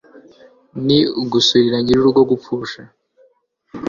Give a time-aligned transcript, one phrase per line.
[0.85, 2.81] ni ugusurira nyirurugo gupfusha